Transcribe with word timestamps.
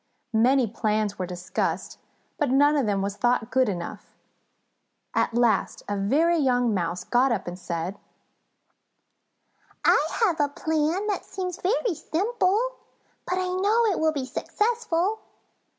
Many 0.33 0.65
plans 0.65 1.19
were 1.19 1.27
discussed, 1.27 1.99
but 2.39 2.49
none 2.49 2.75
of 2.75 2.87
them 2.87 3.03
was 3.03 3.15
thought 3.17 3.51
good 3.51 3.69
enough. 3.69 4.07
At 5.13 5.35
last 5.35 5.83
a 5.87 5.95
very 5.95 6.39
young 6.39 6.73
Mouse 6.73 7.03
got 7.03 7.31
up 7.31 7.45
and 7.45 7.59
said: 7.59 7.99
"I 9.85 10.03
have 10.25 10.39
a 10.39 10.49
plan 10.49 11.05
that 11.05 11.23
seems 11.23 11.61
very 11.61 11.93
simple, 11.93 12.77
but 13.27 13.37
I 13.37 13.49
know 13.49 13.85
it 13.91 13.99
will 13.99 14.11
be 14.11 14.25
successful. 14.25 15.19